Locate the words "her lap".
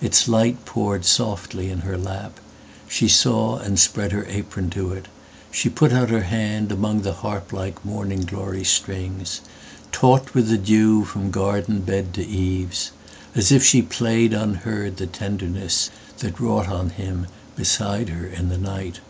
1.80-2.40